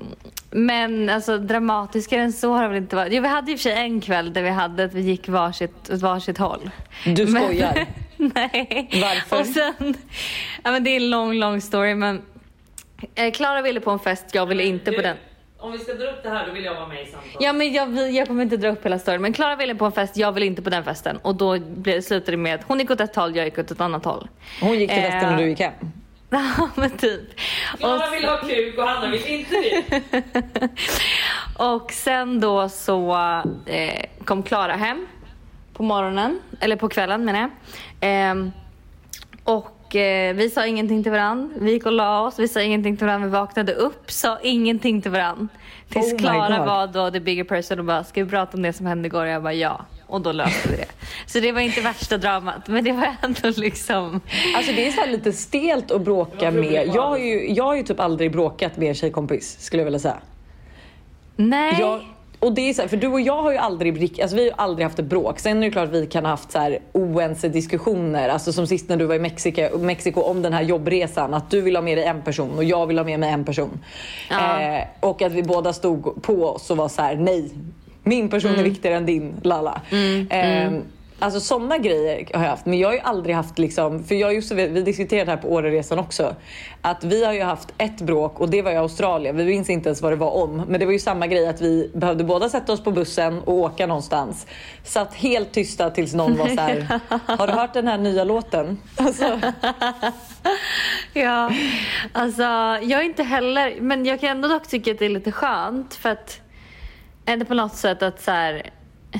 men 0.51 1.11
alltså 1.11 1.39
dramatiskare 1.39 2.23
än 2.23 2.33
så 2.33 2.53
har 2.53 2.63
det 2.63 2.69
väl 2.69 2.79
inte 2.79 2.97
varit. 2.97 3.13
Jo 3.13 3.23
vi 3.23 3.29
hade 3.29 3.53
i 3.53 3.55
och 3.55 3.59
för 3.59 3.63
sig 3.63 3.73
en 3.73 4.01
kväll 4.01 4.33
där 4.33 4.43
vi 4.43 4.51
hade 4.51 4.85
att 4.85 4.95
vi 4.95 5.01
gick 5.01 5.29
varsitt, 5.29 5.91
åt 5.91 6.01
varsitt 6.01 6.39
håll. 6.39 6.71
Du 7.05 7.27
skojar? 7.27 7.87
Men, 8.17 8.31
nej. 8.35 8.89
Varför? 9.03 9.41
Och 9.41 9.47
sen, 9.47 9.95
ja 10.63 10.71
men 10.71 10.85
det 10.85 10.91
är 10.91 10.97
en 10.97 11.11
lång, 11.11 11.35
lång 11.35 11.61
story 11.61 11.95
men 11.95 12.23
eh, 13.15 13.33
Klara 13.33 13.63
ville 13.63 13.81
på 13.81 13.91
en 13.91 13.99
fest, 13.99 14.27
jag 14.33 14.47
ville 14.47 14.63
inte 14.63 14.93
på 14.93 15.03
den. 15.03 15.17
Om 15.63 15.73
vi 15.73 15.79
ska 15.79 15.95
dra 15.95 16.11
upp 16.11 16.23
det 16.23 16.29
här 16.29 16.47
då 16.47 16.53
vill 16.53 16.65
jag 16.65 16.75
vara 16.75 16.87
med 16.87 17.03
i 17.03 17.07
samtalet. 17.07 17.37
Ja 17.41 17.53
men 17.53 17.73
jag, 17.73 18.13
jag 18.13 18.27
kommer 18.29 18.43
inte 18.43 18.57
dra 18.57 18.69
upp 18.69 18.85
hela 18.87 18.99
storyn. 18.99 19.23
Men 19.23 19.33
Klara 19.33 19.57
ville 19.57 19.75
på 19.75 19.85
en 19.85 19.93
fest, 19.93 20.17
jag 20.17 20.33
vill 20.33 20.43
inte 20.43 20.63
på 20.63 20.71
den 20.71 20.85
festen. 20.85 21.17
Och 21.17 21.35
då 21.35 21.59
slutade 22.03 22.31
det 22.31 22.37
med 22.37 22.55
att 22.55 22.65
hon 22.69 22.79
gick 22.79 22.91
åt 22.91 23.01
ett 23.01 23.17
håll, 23.17 23.37
jag 23.37 23.45
gick 23.45 23.59
åt 23.59 23.71
ett 23.71 23.81
annat 23.81 24.05
håll. 24.05 24.29
Hon 24.61 24.79
gick 24.79 24.91
till 24.91 25.03
festen 25.03 25.33
och 25.33 25.41
du 25.41 25.49
gick 25.49 25.61
hem? 25.61 25.73
Ja 26.31 26.69
men 26.75 26.91
typ. 26.91 27.21
Klara 27.79 28.11
vill 28.11 28.25
ha 28.25 28.37
kuk 28.37 28.79
och 28.79 28.85
Hanna 28.85 29.11
vill 29.11 29.27
inte 29.27 29.55
det. 29.55 30.69
och 31.65 31.93
sen 31.93 32.41
då 32.41 32.69
så 32.69 33.15
eh, 33.67 34.05
kom 34.25 34.43
Klara 34.43 34.73
hem 34.73 35.07
på 35.73 35.83
morgonen, 35.83 36.41
eller 36.61 36.77
på 36.77 36.89
kvällen 36.89 37.25
menar 37.25 37.51
jag. 38.01 38.31
Eh, 38.31 38.47
och 39.93 39.97
eh, 39.97 40.35
vi 40.35 40.51
sa 40.51 40.67
ingenting 40.67 41.03
till 41.03 41.13
varandra. 41.13 41.55
Vi 41.61 41.73
gick 41.73 41.87
och 41.87 41.93
la 41.93 42.27
oss, 42.27 42.39
vi 42.39 42.49
sa 42.49 42.63
ingenting 42.63 42.97
till 42.97 43.07
varandra. 43.07 43.27
Vi 43.27 43.33
vaknade 43.33 43.75
upp, 43.75 44.11
sa 44.11 44.39
ingenting 44.43 45.03
till 45.03 45.11
varandra. 45.11 45.49
Tills 45.89 46.13
oh 46.13 46.19
Klara 46.19 46.65
var 46.67 46.87
då 46.87 47.11
the 47.11 47.21
bigger 47.21 47.45
person 47.45 47.79
och 47.79 47.85
bara, 47.85 48.05
ska 48.05 48.25
vi 48.25 48.31
prata 48.31 48.57
om 48.57 48.63
det 48.63 48.73
som 48.73 48.87
hände 48.87 49.07
igår? 49.07 49.23
Och 49.23 49.29
jag 49.29 49.43
bara 49.43 49.53
ja. 49.53 49.85
Och 50.07 50.21
då 50.21 50.33
löste 50.33 50.69
vi 50.69 50.77
det. 50.77 50.89
Så 51.27 51.41
det 51.41 51.53
var 51.53 51.61
inte 51.61 51.81
värsta 51.81 52.19
dramat, 52.19 52.69
men 52.69 52.85
det 52.85 52.93
var 52.93 53.17
ändå 53.23 53.53
liksom... 53.57 54.21
Alltså 54.57 54.73
det 54.73 54.89
är 54.89 54.93
så 54.93 55.07
lite 55.07 55.33
stelt 55.33 55.91
att 55.91 56.03
bråka 56.03 56.51
med. 56.51 56.91
Jag 56.95 57.03
har, 57.03 57.19
ju, 57.19 57.53
jag 57.53 57.65
har 57.65 57.77
ju 57.77 57.83
typ 57.83 58.01
aldrig 58.01 58.33
bråkat 58.33 58.77
med 58.77 58.89
en 58.89 58.95
tjejkompis, 58.95 59.61
skulle 59.61 59.81
jag 59.81 59.85
vilja 59.85 60.01
säga. 60.01 60.19
Nej. 61.37 61.77
Jag, 61.81 62.01
och 62.43 62.53
det 62.53 62.69
är 62.69 62.75
så 62.75 62.83
här, 62.83 62.89
för 62.89 62.97
du 62.97 63.07
och 63.07 63.21
jag 63.21 63.43
har 63.43 63.53
ju 63.53 63.59
aldrig, 63.59 64.21
alltså 64.21 64.37
vi 64.37 64.51
har 64.51 64.65
aldrig 64.65 64.85
haft 64.85 64.99
ett 64.99 65.05
bråk. 65.05 65.39
Sen 65.39 65.57
är 65.57 65.61
det 65.61 65.71
klart 65.71 65.89
att 65.89 65.95
vi 65.95 66.07
kan 66.07 66.25
ha 66.25 66.31
haft 66.31 66.53
så 66.53 66.59
här 66.59 66.79
oense 66.93 67.49
diskussioner. 67.49 68.29
Alltså 68.29 68.53
som 68.53 68.67
sist 68.67 68.89
när 68.89 68.97
du 68.97 69.05
var 69.05 69.15
i 69.15 69.19
Mexiko, 69.19 69.79
Mexiko 69.79 70.21
om 70.21 70.43
den 70.43 70.53
här 70.53 70.63
jobbresan. 70.63 71.35
Att 71.35 71.51
du 71.51 71.61
vill 71.61 71.77
ha 71.77 71.83
med 71.83 71.99
dig 71.99 72.05
en 72.05 72.23
person 72.23 72.51
och 72.57 72.65
jag 72.65 72.87
vill 72.87 72.99
ha 72.99 73.05
med 73.05 73.21
mig 73.21 73.31
en 73.31 73.45
person. 73.45 73.81
Ja. 74.31 74.61
Eh, 74.61 74.85
och 75.01 75.23
att 75.23 75.33
vi 75.33 75.43
båda 75.43 75.73
stod 75.73 76.23
på 76.23 76.47
oss 76.47 76.71
och 76.71 76.77
var 76.77 76.89
så 76.89 77.03
här: 77.03 77.17
nej. 77.17 77.51
Min 78.03 78.29
person 78.29 78.51
mm. 78.51 78.61
är 78.61 78.65
viktigare 78.65 78.97
än 78.97 79.07
din, 79.07 79.35
lala. 79.43 79.81
Mm. 79.91 80.27
Eh, 80.31 80.83
Alltså 81.23 81.41
sådana 81.41 81.79
grejer 81.79 82.29
har 82.35 82.43
jag 82.43 82.51
haft. 82.51 82.67
Men 82.67 82.79
jag 82.79 82.89
har 82.89 82.95
ju 82.95 83.01
aldrig 83.01 83.37
haft 83.37 83.59
liksom, 83.59 84.05
för 84.05 84.15
jag 84.15 84.29
och 84.29 84.35
Josef, 84.35 84.59
vi 84.59 84.83
diskuterade 84.83 85.25
det 85.25 85.31
här 85.31 85.43
på 85.43 85.53
Åreresan 85.53 85.99
också. 85.99 86.35
Att 86.83 87.05
vi 87.05 87.25
har 87.25 87.33
ju 87.33 87.43
haft 87.43 87.75
ett 87.79 88.01
bråk 88.01 88.41
och 88.41 88.51
det 88.51 88.63
var 88.63 88.71
i 88.71 88.77
Australien. 88.77 89.37
Vi 89.37 89.45
minns 89.45 89.71
inte 89.71 89.89
ens 89.89 90.03
vad 90.03 90.13
det 90.13 90.17
var 90.17 90.31
om. 90.31 90.57
Men 90.69 90.81
det 90.81 90.87
var 90.87 90.93
ju 90.93 90.99
samma 90.99 91.27
grej 91.27 91.49
att 91.49 91.61
vi 91.61 91.91
behövde 91.95 92.25
båda 92.25 92.49
sätta 92.49 92.73
oss 92.73 92.85
på 92.85 92.91
bussen 92.91 93.39
och 93.39 93.55
åka 93.55 93.87
någonstans. 93.87 94.47
Satt 94.85 95.15
helt 95.15 95.53
tysta 95.53 95.91
tills 95.91 96.15
någon 96.15 96.37
var 96.37 96.49
så 96.49 96.61
här, 96.61 97.01
har 97.39 97.47
du 97.47 97.53
hört 97.53 97.73
den 97.73 97.89
här 97.89 97.99
nya 97.99 98.25
låten? 98.25 98.79
Alltså. 98.97 99.41
ja, 101.13 101.51
alltså 102.13 102.43
jag 102.83 102.93
är 102.93 103.03
inte 103.03 103.23
heller, 103.23 103.81
men 103.81 104.07
jag 104.07 104.21
kan 104.21 104.31
ändå 104.31 104.49
dock 104.49 104.69
tycka 104.69 104.91
att 104.91 104.99
det 104.99 105.05
är 105.05 105.09
lite 105.09 105.33
skönt 105.33 105.95
för 105.95 106.09
att, 106.09 106.41
ändå 107.27 107.45
på 107.45 107.55
något 107.55 107.75
sätt 107.75 108.03
att 108.03 108.23
så 108.23 108.31
här, 108.31 108.71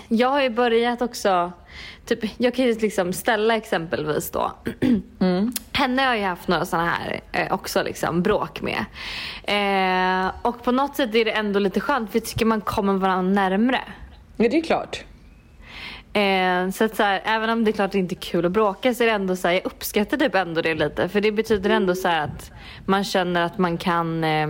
jag 0.09 0.29
har 0.29 0.43
ju 0.43 0.51
börjat 0.51 1.03
också 1.03 1.53
typ, 2.07 2.41
jag 2.41 2.55
kan 2.55 2.65
ju 2.65 2.79
liksom 2.79 3.13
ställa 3.13 3.57
exempelvis 3.57 4.31
då. 4.31 4.53
Mm. 5.21 5.53
Henne 5.73 6.03
har 6.03 6.15
jag 6.15 6.29
haft 6.29 6.49
några 6.49 6.65
sådana 6.65 6.91
här 6.91 7.21
eh, 7.33 7.53
också 7.53 7.83
liksom 7.83 8.23
bråk 8.23 8.61
med. 8.63 8.85
Eh, 9.45 10.33
och 10.43 10.63
på 10.65 10.73
något 10.73 10.97
sätt 10.97 11.15
är 11.15 11.25
det 11.25 11.31
ändå 11.31 11.59
lite 11.59 11.81
skönt 11.81 12.11
för 12.11 12.19
jag 12.19 12.27
tycker 12.27 12.47
man 12.47 12.61
kommer 12.61 12.93
varandra 12.93 13.33
närmre. 13.33 13.81
Ja 14.37 14.49
det 14.49 14.59
är 14.59 14.63
klart. 14.63 15.05
Eh, 16.13 16.71
så 16.71 16.85
att 16.85 16.97
så 16.97 17.03
här, 17.03 17.23
även 17.25 17.51
om 17.51 17.65
det 17.65 17.71
är 17.71 17.73
klart 17.73 17.93
det 17.93 17.99
inte 17.99 18.15
är 18.15 18.21
kul 18.21 18.47
att 18.47 18.53
bråka 18.53 18.95
så 18.95 19.03
är 19.03 19.07
det 19.07 19.13
ändå 19.13 19.37
så 19.37 19.49
här, 19.49 19.55
jag 19.55 19.67
uppskattar 19.67 20.17
typ 20.17 20.35
ändå 20.35 20.63
det 20.63 20.75
lite. 20.75 21.09
För 21.09 21.21
det 21.21 21.33
betyder 21.33 21.71
ändå 21.71 21.95
så 21.95 22.09
att 22.09 22.51
man 22.87 23.05
känner 23.05 23.43
att 23.43 23.59
man 23.59 23.79
kan 23.79 24.25
eh, 24.25 24.49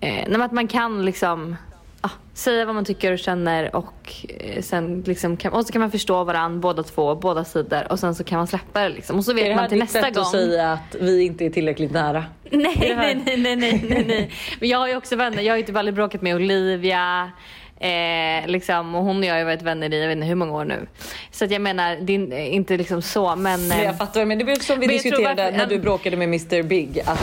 eh, 0.00 0.40
att 0.40 0.52
man 0.52 0.68
kan 0.68 1.04
liksom 1.04 1.56
ah, 2.02 2.10
säga 2.34 2.64
vad 2.64 2.74
man 2.74 2.84
tycker 2.84 3.12
och 3.12 3.18
känner 3.18 3.76
och 3.76 4.26
eh, 4.28 4.62
sen 4.62 5.02
liksom 5.06 5.36
kan, 5.36 5.52
och 5.52 5.66
så 5.66 5.72
kan 5.72 5.80
man 5.80 5.90
förstå 5.90 6.24
varandra 6.24 6.60
båda 6.60 6.82
två, 6.82 7.14
båda 7.14 7.44
sidor 7.44 7.92
och 7.92 7.98
sen 7.98 8.14
så 8.14 8.24
kan 8.24 8.38
man 8.38 8.46
släppa 8.46 8.80
det 8.80 8.88
liksom. 8.88 9.18
Och 9.18 9.24
så 9.24 9.34
vet 9.34 9.56
man 9.56 9.68
till 9.68 9.78
nästa 9.78 10.00
gång. 10.00 10.08
Är 10.08 10.12
det 10.12 10.20
här 10.20 10.22
att 10.22 10.30
säga 10.30 10.72
att 10.72 10.96
vi 11.00 11.22
inte 11.22 11.44
är 11.44 11.50
tillräckligt 11.50 11.92
nära? 11.92 12.24
Nej, 12.50 12.94
nej, 12.96 13.22
nej, 13.26 13.56
nej, 13.56 13.56
nej, 13.56 14.04
nej. 14.08 14.30
Men 14.60 14.68
jag 14.68 14.78
har 14.78 14.88
ju 14.88 14.96
också 14.96 15.16
vänner, 15.16 15.42
jag 15.42 15.52
har 15.52 15.58
ju 15.58 15.62
typ 15.62 15.76
aldrig 15.76 15.94
bråkat 15.94 16.22
med 16.22 16.34
Olivia. 16.34 17.32
Eh, 17.82 18.46
liksom, 18.46 18.94
och 18.94 19.04
hon 19.04 19.18
och 19.18 19.24
jag 19.24 19.34
har 19.34 19.44
varit 19.44 19.62
vänner 19.62 19.94
i 19.94 20.00
jag 20.00 20.08
vet 20.08 20.16
inte 20.16 20.26
hur 20.26 20.34
många 20.34 20.52
år 20.52 20.64
nu. 20.64 20.86
Så 21.30 21.44
att 21.44 21.50
jag 21.50 21.62
menar, 21.62 21.96
det 21.96 22.14
är 22.14 22.48
inte 22.48 22.76
liksom 22.76 23.02
så 23.02 23.36
men... 23.36 23.72
Eh, 23.72 23.82
jag 23.82 23.98
fattar, 23.98 24.24
men 24.24 24.38
det 24.38 24.44
var 24.44 24.54
som 24.54 24.80
vi 24.80 24.86
diskuterade 24.86 25.42
varför, 25.42 25.58
när 25.58 25.66
du 25.66 25.78
bråkade 25.78 26.16
med 26.16 26.28
Mr 26.28 26.62
Big. 26.62 27.00
Att, 27.00 27.22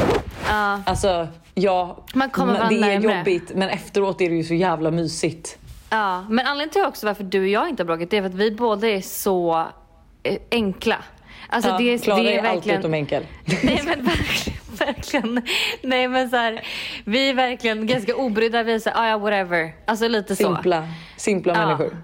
uh, 0.49 0.89
alltså, 0.89 1.27
ja, 1.53 2.03
man 2.13 2.29
kommer 2.29 2.69
det 2.69 2.75
är 2.75 2.99
jobbigt 2.99 3.51
men 3.55 3.69
efteråt 3.69 4.21
är 4.21 4.29
det 4.29 4.35
ju 4.35 4.43
så 4.43 4.53
jävla 4.53 4.91
mysigt. 4.91 5.57
Ja, 5.89 6.25
men 6.29 6.47
anledningen 6.47 6.69
till 6.69 6.81
också 6.81 7.05
varför 7.05 7.23
du 7.23 7.39
och 7.39 7.47
jag 7.47 7.69
inte 7.69 7.83
har 7.83 7.85
bråkat 7.85 8.13
är 8.13 8.21
för 8.21 8.29
att 8.29 8.35
vi 8.35 8.51
båda 8.51 8.87
är 8.87 9.01
så 9.01 9.67
eh, 10.23 10.37
enkla. 10.51 10.97
Alltså 11.49 11.69
ja, 11.69 11.77
det, 11.77 11.97
Klara 12.03 12.23
det 12.23 12.35
är, 12.35 12.37
är 12.37 12.41
verkligen... 12.41 12.77
allt 12.77 12.85
utom 12.85 12.93
enkel. 12.93 13.25
Nej 13.63 13.81
men 13.85 14.05
verkligen 14.05 14.58
verkligen. 14.85 15.41
Nej 15.81 16.07
men 16.07 16.29
så 16.29 16.35
här, 16.35 16.61
vi 17.05 17.29
är 17.29 17.33
verkligen 17.33 17.87
ganska 17.87 18.15
obrydda. 18.15 18.63
Vi 18.63 18.73
är 18.73 18.79
så 18.79 18.89
ah, 18.93 19.09
ja 19.09 19.17
whatever. 19.17 19.73
Alltså 19.85 20.07
lite 20.07 20.35
så. 20.35 20.43
Simpla, 20.43 20.87
simpla 21.17 21.53
ja. 21.53 21.65
människor. 21.65 21.97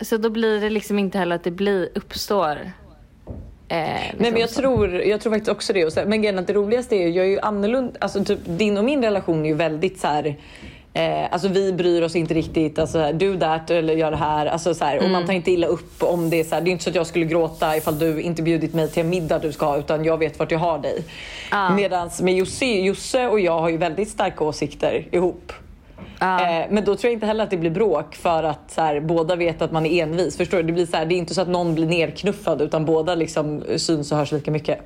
Så 0.00 0.16
då 0.16 0.30
blir 0.30 0.60
det 0.60 0.70
liksom 0.70 0.98
inte 0.98 1.18
heller 1.18 1.36
att 1.36 1.44
det 1.44 1.50
blir, 1.50 1.88
uppstår 1.94 2.72
Eh, 3.68 4.00
liksom 4.00 4.18
Nej 4.18 4.32
men 4.32 4.40
jag 4.40 4.50
tror, 4.50 4.94
jag 4.94 5.20
tror 5.20 5.32
faktiskt 5.32 5.50
också 5.50 5.72
det. 5.72 6.04
Men 6.06 6.22
grejen 6.22 6.38
att 6.38 6.46
det 6.46 6.52
roligaste 6.52 6.96
är, 6.96 7.08
jag 7.08 7.26
är 7.26 7.30
ju 7.30 7.40
annorlunda, 7.40 7.92
alltså 7.98 8.24
typ 8.24 8.38
din 8.44 8.78
och 8.78 8.84
min 8.84 9.02
relation 9.02 9.44
är 9.44 9.48
ju 9.48 9.54
väldigt 9.54 10.00
så 10.00 10.06
här, 10.06 10.36
Eh, 10.96 11.28
alltså 11.30 11.48
vi 11.48 11.72
bryr 11.72 12.02
oss 12.02 12.16
inte 12.16 12.34
riktigt, 12.34 12.78
alltså 12.78 13.12
do 13.12 13.38
that 13.38 13.70
eller 13.70 13.94
gör 13.94 14.10
det 14.10 14.16
här. 14.16 14.46
Alltså, 14.46 14.74
så 14.74 14.84
här, 14.84 14.92
mm. 14.92 15.04
Och 15.04 15.10
man 15.10 15.22
mm. 15.22 15.26
tar 15.26 15.34
inte 15.34 15.50
illa 15.50 15.66
upp 15.66 16.02
om 16.02 16.30
det 16.30 16.40
är 16.40 16.44
så 16.44 16.54
här, 16.54 16.62
Det 16.62 16.70
är 16.70 16.72
inte 16.72 16.84
så 16.84 16.90
att 16.90 16.96
jag 16.96 17.06
skulle 17.06 17.24
gråta 17.24 17.76
ifall 17.76 17.98
du 17.98 18.20
inte 18.20 18.42
bjudit 18.42 18.74
mig 18.74 18.90
till 18.90 19.02
en 19.02 19.08
middag 19.08 19.38
du 19.38 19.52
ska 19.52 19.66
ha 19.66 19.76
utan 19.76 20.04
jag 20.04 20.18
vet 20.18 20.38
vart 20.38 20.50
jag 20.50 20.58
har 20.58 20.78
dig. 20.78 21.04
Ah. 21.50 21.74
Medans 21.74 22.20
med 22.20 22.34
Josse, 22.34 22.64
Josse 22.64 23.26
och 23.26 23.40
jag 23.40 23.60
har 23.60 23.68
ju 23.68 23.76
väldigt 23.76 24.08
starka 24.08 24.44
åsikter 24.44 25.08
ihop. 25.10 25.52
Ah. 26.18 26.40
Eh, 26.40 26.66
men 26.70 26.84
då 26.84 26.96
tror 26.96 27.04
jag 27.04 27.12
inte 27.12 27.26
heller 27.26 27.44
att 27.44 27.50
det 27.50 27.56
blir 27.56 27.70
bråk 27.70 28.14
för 28.14 28.42
att 28.42 28.70
så 28.70 28.80
här, 28.80 29.00
båda 29.00 29.36
vet 29.36 29.62
att 29.62 29.72
man 29.72 29.86
är 29.86 30.02
envis. 30.02 30.36
Förstår 30.36 30.56
du? 30.56 30.62
Det, 30.62 30.72
blir 30.72 30.86
så 30.86 30.96
här, 30.96 31.06
det 31.06 31.14
är 31.14 31.18
inte 31.18 31.34
så 31.34 31.40
att 31.40 31.48
någon 31.48 31.74
blir 31.74 31.86
nerknuffad 31.86 32.62
utan 32.62 32.84
båda 32.84 33.14
liksom 33.14 33.64
syns 33.76 34.12
och 34.12 34.18
hörs 34.18 34.32
lika 34.32 34.50
mycket. 34.50 34.78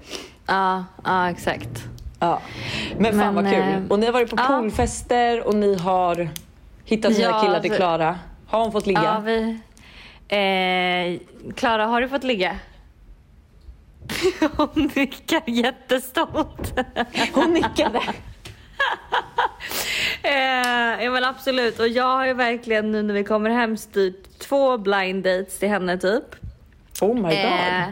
Ja, 0.46 0.84
ah, 1.02 1.28
exakt. 1.28 1.84
Ja. 2.20 2.40
Men 2.98 3.18
fan 3.18 3.34
Men, 3.34 3.34
vad 3.34 3.52
kul. 3.52 3.62
Eh, 3.62 3.82
och 3.88 3.98
ni 3.98 4.06
har 4.06 4.12
varit 4.12 4.30
på 4.30 4.36
ja. 4.38 4.46
poolfester 4.46 5.46
och 5.46 5.54
ni 5.54 5.74
har 5.74 6.28
hittat 6.84 7.12
nya 7.12 7.30
ja, 7.30 7.40
killar 7.40 7.60
till 7.60 7.70
Klara. 7.70 8.18
Har 8.46 8.62
hon 8.62 8.72
fått 8.72 8.86
ligga? 8.86 9.02
Ja, 9.04 9.20
vi... 9.20 9.60
Eh, 10.28 11.20
Klara, 11.54 11.86
har 11.86 12.00
du 12.00 12.08
fått 12.08 12.24
ligga? 12.24 12.56
Hon 14.56 14.90
nickar 14.94 15.42
jättestolt. 15.46 16.80
Hon 17.34 17.52
nickade. 17.54 17.98
eh, 20.22 21.04
ja 21.04 21.10
men 21.10 21.24
absolut 21.24 21.78
och 21.78 21.88
jag 21.88 22.16
har 22.16 22.26
ju 22.26 22.34
verkligen 22.34 22.92
nu 22.92 23.02
när 23.02 23.14
vi 23.14 23.24
kommer 23.24 23.50
hem 23.50 23.76
styrt 23.76 24.38
två 24.38 24.78
blind 24.78 25.24
dates 25.24 25.58
till 25.58 25.68
henne 25.68 25.98
typ. 25.98 26.24
Oh 27.00 27.14
my 27.14 27.22
god. 27.22 27.30
Eh, 27.32 27.88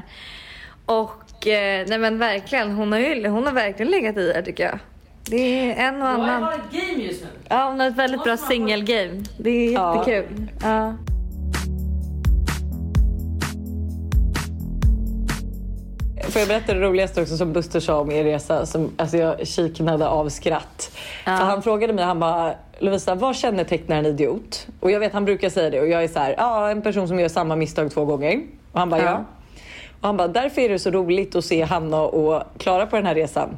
och 0.86 1.10
eh, 1.10 1.27
nej 1.46 1.98
men 1.98 2.18
verkligen, 2.18 2.70
hon 2.70 2.92
har, 2.92 2.98
ju, 2.98 3.28
hon 3.28 3.46
har 3.46 3.52
verkligen 3.52 3.90
legat 3.90 4.16
i 4.16 4.32
här 4.32 4.42
tycker 4.42 4.64
jag. 4.64 4.78
Det 5.30 5.70
är 5.70 5.88
en 5.88 6.02
och 6.02 6.08
annan. 6.08 6.42
har 6.42 6.52
ett 6.52 6.72
game 6.72 7.02
just 7.02 7.22
nu. 7.22 7.28
Ja, 7.48 7.68
hon 7.68 7.80
har 7.80 7.86
ett 7.86 7.96
väldigt 7.96 8.24
bra 8.24 8.36
singelgame. 8.36 9.24
Det 9.38 9.50
är 9.50 9.70
jättekul. 9.70 10.50
Ja. 10.62 10.94
Får 16.28 16.40
jag 16.40 16.48
berätta 16.48 16.74
det 16.74 16.80
roligaste 16.80 17.22
också 17.22 17.36
som 17.36 17.52
Buster 17.52 17.80
sa 17.80 18.00
om 18.00 18.10
er 18.10 18.24
resa? 18.24 18.66
Som, 18.66 18.90
alltså 18.96 19.16
jag 19.16 19.46
kiknade 19.46 20.08
av 20.08 20.28
skratt. 20.28 20.96
Ja. 21.24 21.36
För 21.36 21.44
han 21.44 21.62
frågade 21.62 21.92
mig, 21.92 22.04
han 22.04 22.20
bara 22.20 22.54
Lovisa 22.78 23.14
vad 23.14 23.36
kännetecknar 23.36 23.96
en 23.96 24.06
idiot? 24.06 24.66
Och 24.80 24.90
jag 24.90 25.00
vet 25.00 25.12
han 25.12 25.24
brukar 25.24 25.50
säga 25.50 25.70
det 25.70 25.80
och 25.80 25.88
jag 25.88 26.04
är 26.04 26.08
så 26.08 26.18
här, 26.18 26.34
ja 26.38 26.70
en 26.70 26.82
person 26.82 27.08
som 27.08 27.20
gör 27.20 27.28
samma 27.28 27.56
misstag 27.56 27.90
två 27.90 28.04
gånger. 28.04 28.42
Och 28.72 28.78
han 28.78 28.90
bara 28.90 29.02
ja. 29.02 29.04
Ja. 29.04 29.24
Och 30.00 30.06
han 30.06 30.16
bara 30.16 30.28
därför 30.28 30.60
är 30.62 30.68
det 30.68 30.78
så 30.78 30.90
roligt 30.90 31.36
att 31.36 31.44
se 31.44 31.62
Hanna 31.62 32.00
och 32.02 32.42
Klara 32.58 32.86
på 32.86 32.96
den 32.96 33.06
här 33.06 33.14
resan. 33.14 33.56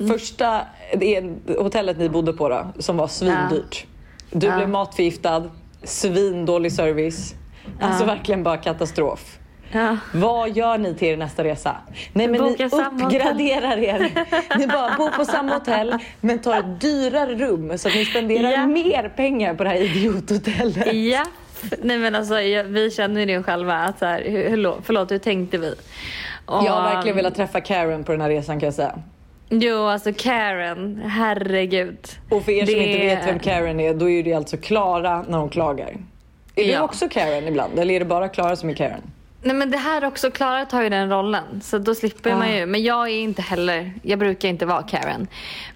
Mm. 0.00 0.12
Första, 0.12 0.60
det 0.96 1.16
är 1.16 1.34
hotellet 1.62 1.98
ni 1.98 2.08
bodde 2.08 2.32
på 2.32 2.48
då, 2.48 2.66
som 2.78 2.96
var 2.96 3.08
svindyrt. 3.08 3.84
Du 4.30 4.46
Ja. 4.46 4.56
blev 4.56 4.68
matförgiftad, 4.68 5.50
svindålig 5.82 6.72
service. 6.72 7.34
Alltså 7.80 8.02
Ja. 8.02 8.06
verkligen 8.06 8.42
bara 8.42 8.56
katastrof. 8.56 9.38
Ja. 9.72 9.96
Vad 10.14 10.56
gör 10.56 10.78
ni 10.78 10.94
till 10.94 11.08
er 11.08 11.16
nästa 11.16 11.44
resa? 11.44 11.76
Nej 12.12 12.28
men 12.28 12.40
Boka 12.40 12.64
ni 12.66 13.04
uppgraderar 13.04 13.78
er. 13.78 14.10
Ni 14.58 14.66
bara 14.66 14.96
bor 14.96 15.10
på 15.10 15.24
samma 15.24 15.52
hotell 15.54 15.94
men 16.20 16.38
tar 16.38 16.58
ett 16.58 16.80
dyrare 16.80 17.34
rum 17.34 17.78
så 17.78 17.88
att 17.88 17.94
ni 17.94 18.04
spenderar 18.04 18.50
Ja. 18.50 18.66
mer 18.66 19.08
pengar 19.16 19.54
på 19.54 19.64
det 19.64 19.70
här 19.70 19.76
idiothotellet. 19.76 20.94
ja. 20.94 21.24
Nej 21.82 21.98
men 21.98 22.14
alltså 22.14 22.40
jag, 22.40 22.64
vi 22.64 22.90
känner 22.90 23.20
ju 23.20 23.26
det 23.26 23.42
själva. 23.42 23.74
Att 23.74 23.98
så 23.98 24.06
här, 24.06 24.22
hur, 24.22 24.50
hur, 24.50 24.56
lå- 24.56 24.76
förlåt, 24.82 25.10
hur 25.10 25.18
tänkte 25.18 25.58
vi? 25.58 25.74
Och, 26.46 26.64
Jag 26.66 26.72
har 26.72 26.94
verkligen 26.94 27.16
velat 27.16 27.34
träffa 27.34 27.60
Karen 27.60 28.04
på 28.04 28.12
den 28.12 28.20
här 28.20 28.28
resan 28.28 28.60
kan 28.60 28.66
jag 28.66 28.74
säga. 28.74 28.98
Jo, 29.48 29.78
alltså 29.86 30.12
Karen. 30.18 31.02
Herregud. 31.06 31.98
Och 32.30 32.42
för 32.44 32.52
er 32.52 32.66
som 32.66 32.74
Det- 32.74 32.86
inte 32.86 33.06
vet 33.06 33.26
vem 33.28 33.38
Karen 33.38 33.80
är, 33.80 33.94
då 33.94 34.10
är 34.10 34.22
det 34.22 34.32
alltså 34.32 34.56
Klara 34.56 35.24
när 35.28 35.38
hon 35.38 35.48
klagar. 35.48 35.88
Är 36.54 36.64
du 36.64 36.70
Ja. 36.70 36.82
också 36.82 37.08
Karen 37.08 37.48
ibland? 37.48 37.78
Eller 37.78 37.94
är 37.94 37.98
det 37.98 38.04
bara 38.06 38.28
Klara 38.28 38.56
som 38.56 38.70
är 38.70 38.74
Karen? 38.74 39.00
Nej 39.46 39.56
men 39.56 39.70
det 39.70 39.76
här 39.78 40.04
också, 40.04 40.30
Klara 40.30 40.66
tar 40.66 40.82
ju 40.82 40.88
den 40.88 41.10
rollen 41.10 41.60
så 41.62 41.78
då 41.78 41.94
slipper 41.94 42.30
Ah. 42.32 42.36
man 42.38 42.56
ju. 42.56 42.66
Men 42.66 42.82
jag 42.82 43.08
är 43.08 43.18
inte 43.18 43.42
heller, 43.42 43.92
jag 44.02 44.18
brukar 44.18 44.48
inte 44.48 44.66
vara 44.66 44.82
Karen. 44.82 45.26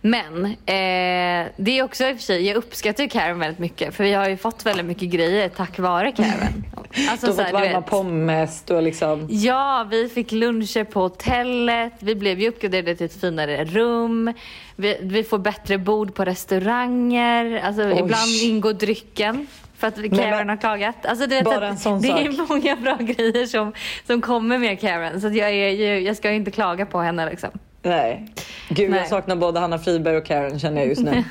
Men 0.00 0.44
eh, 0.44 1.48
det 1.56 1.78
är 1.78 1.82
också 1.82 2.04
i 2.04 2.12
och 2.12 2.16
för 2.16 2.22
sig, 2.22 2.46
jag 2.46 2.56
uppskattar 2.56 3.02
ju 3.02 3.08
Karen 3.08 3.38
väldigt 3.38 3.58
mycket 3.58 3.94
för 3.94 4.04
vi 4.04 4.12
har 4.12 4.28
ju 4.28 4.36
fått 4.36 4.66
väldigt 4.66 4.86
mycket 4.86 5.08
grejer 5.08 5.48
tack 5.48 5.78
vare 5.78 6.12
Karen. 6.12 6.64
Alltså, 7.10 7.26
Du 7.26 7.32
har 7.32 7.44
fått 7.44 7.52
varma 7.52 7.82
pommes, 7.82 8.62
du 8.62 8.74
har 8.74 8.82
liksom... 8.82 9.26
Ja, 9.30 9.86
vi 9.90 10.08
fick 10.08 10.32
luncher 10.32 10.84
på 10.84 11.00
hotellet. 11.00 11.92
Vi 11.98 12.14
blev 12.14 12.40
ju 12.40 12.48
uppgraderade 12.48 12.94
till 12.96 13.06
ett 13.06 13.20
finare 13.20 13.64
rum. 13.64 14.32
Vi, 14.76 14.96
vi 15.02 15.24
får 15.24 15.38
bättre 15.38 15.78
bord 15.78 16.14
på 16.14 16.24
restauranger. 16.24 17.60
Alltså, 17.64 17.82
Oj. 17.82 17.98
ibland 18.00 18.30
ingår 18.42 18.72
drycken. 18.72 19.46
För 19.80 19.86
att 19.86 19.94
Karen 20.16 20.48
har 20.48 20.56
klagat. 20.56 21.06
Alltså, 21.06 21.26
du 21.26 21.34
vet 21.34 21.44
Bara 21.44 21.68
att 21.68 21.76
det 21.76 21.80
sak. 21.82 22.04
är 22.04 22.48
många 22.48 22.76
bra 22.76 22.96
grejer 23.00 23.46
som, 23.46 23.72
som 24.06 24.20
kommer 24.20 24.58
med 24.58 24.80
Karen. 24.80 25.20
Så 25.20 25.26
jag, 25.26 25.50
är 25.50 25.68
ju, 25.68 26.00
jag 26.00 26.16
ska 26.16 26.30
ju 26.30 26.36
inte 26.36 26.50
klaga 26.50 26.86
på 26.86 27.00
henne 27.00 27.30
liksom. 27.30 27.50
Nej. 27.82 28.34
Gud, 28.68 28.90
Nej. 28.90 28.98
jag 28.98 29.08
saknar 29.08 29.36
både 29.36 29.60
Hanna 29.60 29.78
Friberg 29.78 30.16
och 30.16 30.26
Karen 30.26 30.58
känner 30.58 30.80
jag 30.80 30.88
just 30.88 31.02
nu. 31.02 31.24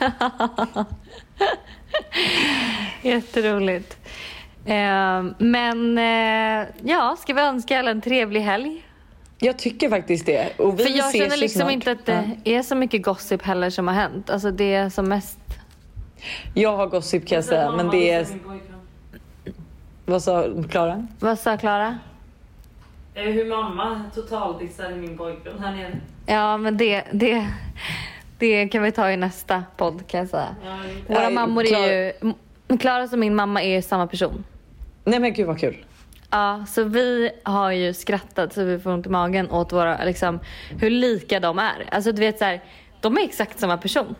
Jätteroligt. 3.01 3.97
Eh, 4.65 5.23
men 5.37 5.97
eh, 5.97 6.67
ja, 6.83 7.15
ska 7.19 7.33
vi 7.33 7.41
önska 7.41 7.79
alla 7.79 7.91
en 7.91 8.01
trevlig 8.01 8.41
helg? 8.41 8.85
Jag 9.39 9.57
tycker 9.59 9.89
faktiskt 9.89 10.25
det. 10.25 10.49
Och 10.57 10.79
vi 10.79 10.83
För 10.83 10.91
jag 10.91 11.09
ses 11.09 11.21
känner 11.23 11.37
liksom 11.37 11.61
snart. 11.61 11.71
inte 11.71 11.91
att 11.91 12.05
det 12.05 12.55
är 12.55 12.61
så 12.63 12.75
mycket 12.75 13.03
gossip 13.03 13.43
heller 13.45 13.69
som 13.69 13.87
har 13.87 13.95
hänt. 13.95 14.29
Alltså 14.29 14.51
det 14.51 14.73
är 14.73 14.89
som 14.89 15.09
mest 15.09 15.38
Jag 16.53 16.77
har 16.77 16.87
gossip 16.87 17.27
kan 17.27 17.35
jag 17.35 17.45
säga, 17.45 17.71
men 17.71 17.89
det 17.89 18.11
är... 18.11 18.27
Vad 20.05 20.23
sa 20.23 20.45
Klara? 20.69 21.07
Vad 21.19 21.39
sa 21.39 21.57
Klara? 21.57 21.97
Eh, 23.13 23.23
Hur 23.23 23.45
mamma 23.49 24.01
totaldissade 24.15 24.95
min 24.95 25.17
pojkvän 25.17 25.59
här 25.59 25.71
nere. 25.75 25.97
Ja, 26.25 26.57
men 26.57 26.77
det, 26.77 27.03
det, 27.11 27.47
det 28.37 28.67
kan 28.67 28.83
vi 28.83 28.91
ta 28.91 29.11
i 29.11 29.17
nästa 29.17 29.63
podd 29.77 30.07
kan 30.07 30.19
jag 30.19 30.29
säga. 30.29 30.55
Ja, 30.65 30.77
Våra 31.15 31.29
mammor 31.29 31.63
Klara- 31.63 31.85
är 31.85 32.13
ju... 32.69 32.77
Klaras 32.77 33.13
och 33.13 33.19
min 33.19 33.35
mamma 33.35 33.61
är 33.63 33.75
ju 33.75 33.81
samma 33.81 34.07
person. 34.07 34.43
Nej 35.03 35.19
men 35.19 35.33
gud 35.33 35.47
vad 35.47 35.59
kul. 35.59 35.85
Ja, 36.31 36.65
så 36.67 36.83
vi 36.83 37.29
har 37.43 37.71
ju 37.71 37.93
skrattat 37.93 38.53
så 38.53 38.63
vi 38.63 38.79
får 38.79 38.91
ont 38.91 39.05
i 39.05 39.09
magen 39.09 39.51
åt 39.51 39.71
våra, 39.73 40.03
liksom, 40.05 40.39
hur 40.79 40.89
lika 40.89 41.39
de 41.39 41.59
är. 41.59 41.85
Alltså 41.91 42.11
du 42.11 42.19
vet 42.19 42.37
så 42.39 42.45
här, 42.45 42.61
de 43.01 43.17
är 43.17 43.21
exakt 43.23 43.59
samma 43.59 43.77
person. 43.77 44.15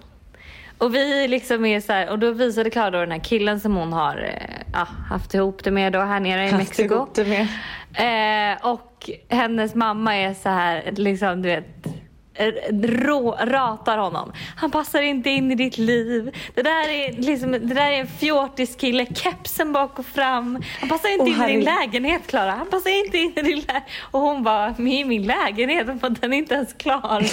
Och 0.79 0.95
vi 0.95 1.27
liksom 1.27 1.65
är 1.65 1.79
så 1.81 1.93
här, 1.93 2.09
och 2.09 2.19
då 2.19 2.31
visade 2.31 2.69
Klara 2.69 2.91
då 2.91 2.99
den 2.99 3.11
här 3.11 3.19
killen 3.19 3.59
som 3.59 3.75
hon 3.75 3.93
har 3.93 4.29
ja, 4.73 4.87
haft 5.09 5.33
ihop 5.33 5.63
det 5.63 5.71
med 5.71 5.93
då 5.93 5.99
här 5.99 6.19
nere 6.19 6.43
i 6.43 6.49
Haft 6.49 6.57
Mexiko. 6.57 6.95
ihop 6.95 7.13
det 7.15 7.25
med. 7.25 7.47
Eh, 7.93 8.57
och 8.67 9.09
hennes 9.29 9.75
mamma 9.75 10.15
är 10.15 10.33
så 10.33 10.49
här, 10.49 10.91
liksom 10.95 11.41
du 11.41 11.49
vet, 11.49 11.85
eh, 12.33 12.47
rå, 12.81 13.37
ratar 13.41 13.97
honom. 13.97 14.31
Han 14.55 14.71
passar 14.71 15.01
inte 15.01 15.29
in 15.29 15.51
i 15.51 15.55
ditt 15.55 15.77
liv. 15.77 16.35
Det 16.55 16.61
där 16.61 16.89
är, 16.89 17.13
liksom, 17.21 17.51
det 17.51 17.59
där 17.59 17.91
är 17.91 17.99
en 17.99 18.07
fjortiskille, 18.07 19.05
kepsen 19.05 19.73
bak 19.73 19.99
och 19.99 20.05
fram. 20.05 20.63
Han 20.79 20.89
passar 20.89 21.09
inte 21.09 21.23
Åh, 21.23 21.43
in 21.43 21.49
i 21.49 21.55
din 21.55 21.65
lägenhet 21.65 22.27
Klara. 22.27 22.51
Han 22.51 22.67
passar 22.69 23.05
inte 23.05 23.17
in 23.17 23.33
i 23.35 23.41
din 23.41 23.57
lägenhet. 23.57 23.83
Och 24.11 24.19
hon 24.19 24.43
bara, 24.43 24.75
i 24.77 25.05
min 25.05 25.23
lägenhet, 25.23 25.85
för 25.85 26.09
den 26.09 26.33
är 26.33 26.37
inte 26.37 26.55
ens 26.55 26.73
klar. 26.73 27.23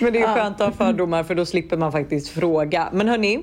Men 0.00 0.12
det 0.12 0.18
är 0.20 0.34
skönt 0.34 0.60
att 0.60 0.66
ha 0.66 0.86
fördomar 0.86 1.22
för 1.22 1.34
då 1.34 1.46
slipper 1.46 1.76
man 1.76 1.92
faktiskt 1.92 2.28
fråga. 2.28 2.88
Men 2.92 3.08
hörni, 3.08 3.42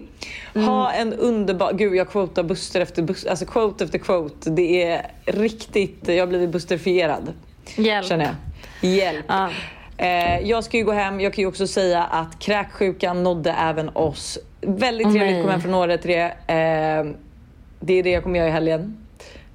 ha 0.53 0.91
en 0.91 1.13
underbar... 1.13 1.73
Gud 1.73 1.95
jag 1.95 2.09
quotar 2.09 2.43
Buster 2.43 2.81
efter 2.81 3.01
Buster, 3.01 3.29
alltså 3.29 3.45
quote 3.45 3.83
efter 3.83 3.99
quote. 3.99 4.49
Det 4.49 4.83
är 4.83 5.05
riktigt, 5.25 6.07
jag 6.07 6.19
har 6.19 6.27
blivit 6.27 6.49
busterfierad. 6.49 7.33
Hjälp. 7.75 8.07
Känner 8.07 8.25
jag. 8.81 8.89
Hjälp. 8.91 9.25
Ja. 9.27 9.49
Eh, 9.97 10.39
jag 10.39 10.63
ska 10.63 10.77
ju 10.77 10.83
gå 10.83 10.91
hem. 10.91 11.21
Jag 11.21 11.33
kan 11.33 11.41
ju 11.41 11.47
också 11.47 11.67
säga 11.67 12.03
att 12.03 12.39
kräksjukan 12.39 13.23
nådde 13.23 13.51
även 13.51 13.89
oss. 13.89 14.39
Väldigt 14.61 15.11
trevligt 15.13 15.35
att 15.35 15.41
komma 15.41 15.51
hem 15.51 15.61
från 15.61 15.73
året 15.73 16.01
till 16.01 16.11
det. 16.11 16.23
Eh, 16.47 17.13
det 17.79 17.93
är 17.93 18.03
det 18.03 18.09
jag 18.09 18.23
kommer 18.23 18.39
göra 18.39 18.47
i 18.47 18.51
helgen. 18.51 18.97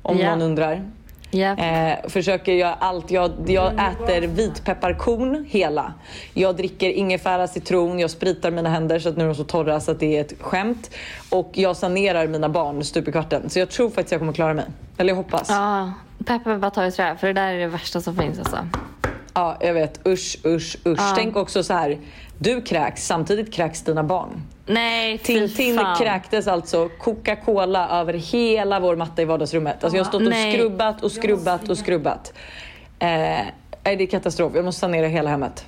Om 0.03 0.19
Ja. 0.19 0.31
någon 0.31 0.43
undrar. 0.43 0.83
Japp. 1.31 1.59
Eh, 1.59 2.11
försöker 2.11 2.53
göra 2.53 2.75
allt. 2.75 3.11
Jag, 3.11 3.33
jag 3.47 3.73
äter 3.73 4.27
vitpepparkorn 4.27 5.47
hela. 5.49 5.95
Jag 6.35 6.57
dricker 6.57 6.91
ingefära, 6.91 7.49
citron, 7.49 7.99
jag 7.99 8.11
spritar 8.11 8.51
mina 8.51 8.69
händer 8.69 8.99
så 8.99 9.09
att 9.09 9.17
nu 9.17 9.25
är 9.25 9.29
de 9.29 9.35
så 9.35 9.45
torra 9.45 9.81
så 9.81 9.91
att 9.91 10.01
det 10.01 10.17
är 10.17 10.21
ett 10.21 10.33
skämt. 10.41 10.91
Och 11.31 11.51
jag 11.55 11.77
sanerar 11.77 12.27
mina 12.27 12.49
barn 12.49 12.85
stup 12.85 13.09
i 13.09 13.13
kvarten. 13.13 13.51
Så 13.51 13.59
jag 13.59 13.71
tror 13.71 13.91
faktiskt 13.91 14.13
jag 14.13 14.21
kommer 14.21 14.33
klara 14.33 14.55
mig. 14.55 14.65
Eller 14.99 15.11
jag 15.11 15.17
hoppas. 15.17 15.47
Ja, 15.49 15.93
Ja, 16.19 16.25
peppar 16.25 16.59
bara 16.59 16.71
ta 16.71 16.87
i 16.87 16.93
trä 16.93 17.17
för 17.17 17.27
det 17.27 17.33
där 17.33 17.55
är 17.55 17.59
det 17.59 17.67
värsta 17.67 18.01
som 18.01 18.17
finns 18.17 18.39
alltså. 18.39 18.59
jag 19.61 19.75
vet. 19.75 20.07
Usch, 20.07 20.39
usch, 20.47 20.77
usch. 20.87 20.99
Ja. 20.99 21.13
Tänk 21.17 21.37
också 21.37 21.63
så 21.63 21.75
här. 21.75 21.99
Du 22.39 22.63
kräks, 22.63 23.07
samtidigt 23.07 23.53
kräks 23.55 23.83
dina 23.83 24.03
barn. 24.03 24.43
Nej, 24.67 25.19
Tintin 25.19 25.81
kräktes 25.99 26.47
alltså 26.47 26.89
Coca-Cola 26.89 27.89
över 28.01 28.13
hela 28.15 28.81
vår 28.81 28.97
matta 28.97 29.23
i 29.23 29.25
vardagsrummet. 29.25 29.85
Alltså 29.85 29.97
jag 29.97 30.05
har 30.05 30.09
stått 30.09 30.23
och 30.23 30.29
Nej. 30.31 30.53
skrubbat 30.53 31.03
och 31.03 31.13
skrubbat 31.13 31.69
och 31.69 31.79
skrubbat. 31.79 32.33
Eh, 32.99 33.47
det 33.83 34.03
är 34.03 34.07
katastrof. 34.07 34.53
Jag 34.55 34.65
måste 34.65 34.81
sanera 34.81 35.07
hela 35.07 35.31
hemmet. 35.31 35.67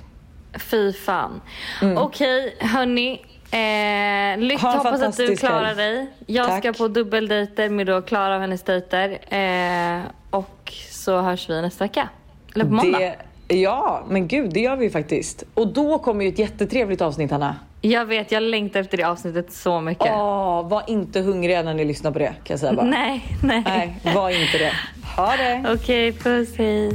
Fy 0.59 0.93
fan. 0.93 1.41
Mm. 1.81 1.97
Okej, 1.97 2.55
hörni. 2.59 3.21
Eh, 3.51 4.39
lycka, 4.39 4.67
Ha 4.67 4.77
hoppas 4.77 5.01
att 5.01 5.17
du 5.17 5.35
klarar 5.35 5.65
helg. 5.65 5.77
dig. 5.77 6.07
Jag 6.25 6.47
Tack. 6.47 6.59
ska 6.59 6.73
på 6.73 6.87
dubbeldejter 6.87 7.69
med 7.69 7.87
då 7.87 8.01
Klara 8.01 8.35
och 8.35 8.41
hennes 8.41 8.63
dejter. 8.63 9.09
Eh, 9.35 10.01
och 10.29 10.73
så 10.91 11.21
hörs 11.21 11.49
vi 11.49 11.61
nästa 11.61 11.83
vecka. 11.83 12.09
Eller 12.55 12.65
på 12.65 12.71
måndag. 12.71 12.99
Det, 12.99 13.15
ja, 13.51 14.03
men 14.09 14.27
gud, 14.27 14.53
det 14.53 14.59
gör 14.59 14.75
vi 14.75 14.89
faktiskt. 14.89 15.43
Och 15.53 15.67
då 15.67 15.99
kommer 15.99 16.25
ju 16.25 16.29
ett 16.31 16.39
jättetrevligt 16.39 17.01
avsnitt, 17.01 17.31
Hanna. 17.31 17.55
Jag 17.81 18.05
vet, 18.05 18.31
jag 18.31 18.43
längtar 18.43 18.79
efter 18.79 18.97
det 18.97 19.03
avsnittet 19.03 19.53
så 19.53 19.81
mycket. 19.81 20.11
Åh, 20.11 20.69
var 20.69 20.83
inte 20.87 21.19
hungriga 21.21 21.63
när 21.63 21.73
ni 21.73 21.85
lyssnar 21.85 22.11
på 22.11 22.19
det, 22.19 22.25
kan 22.25 22.53
jag 22.53 22.59
säga 22.59 22.73
bara. 22.73 22.85
Nej, 22.85 23.25
nej. 23.43 23.63
Nej, 23.65 24.13
var 24.15 24.29
inte 24.29 24.57
det. 24.57 24.73
Ha 25.17 25.35
det! 25.37 25.73
Okej, 25.73 26.11
puss 26.11 26.57
hej. 26.57 26.91